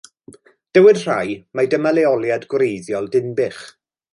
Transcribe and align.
Dywed 0.77 0.99
rhai 1.03 1.27
mai 1.59 1.65
dyma 1.75 1.91
leoliad 1.99 2.49
gwreiddiol 2.55 3.07
Dinbych. 3.17 3.63